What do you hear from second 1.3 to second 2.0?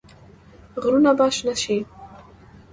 شنه شي.